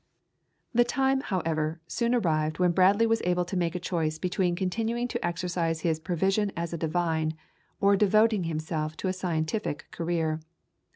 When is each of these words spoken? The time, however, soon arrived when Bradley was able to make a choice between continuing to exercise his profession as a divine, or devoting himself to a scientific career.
The 0.73 0.83
time, 0.83 1.21
however, 1.21 1.79
soon 1.85 2.15
arrived 2.15 2.57
when 2.57 2.71
Bradley 2.71 3.05
was 3.05 3.21
able 3.23 3.45
to 3.45 3.55
make 3.55 3.75
a 3.75 3.79
choice 3.79 4.17
between 4.17 4.55
continuing 4.55 5.07
to 5.09 5.23
exercise 5.23 5.81
his 5.81 5.99
profession 5.99 6.51
as 6.57 6.73
a 6.73 6.75
divine, 6.79 7.35
or 7.79 7.95
devoting 7.95 8.45
himself 8.45 8.97
to 8.97 9.09
a 9.09 9.13
scientific 9.13 9.85
career. 9.91 10.39